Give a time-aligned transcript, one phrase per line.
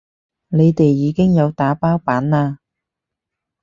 [0.47, 2.57] 你哋已經有打包版啦